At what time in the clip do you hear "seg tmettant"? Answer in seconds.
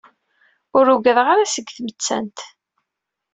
1.53-2.39